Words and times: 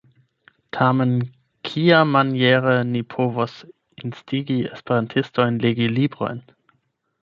Tamen 0.77 1.11
kiamaniere 1.69 2.75
ni 2.95 3.03
povos 3.17 3.61
instigi 4.09 4.59
esperantistojn 4.75 5.65
legi 5.67 5.95
librojn? 5.97 6.47